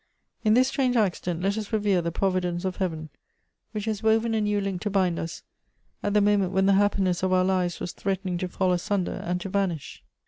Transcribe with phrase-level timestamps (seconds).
[0.43, 3.09] In this strange accident let us revere the providence of heaven,
[3.71, 5.43] which has woven a new link to bind us,
[6.01, 9.39] at the moment when the happiness of our lives was threatening to fall asunder and
[9.41, 10.03] to vanish."